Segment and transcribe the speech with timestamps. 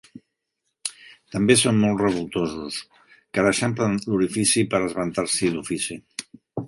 [1.35, 2.79] També són molt revoltosos,
[3.39, 6.01] car eixamplen l'orifici per esventar-s'hi d'ofici.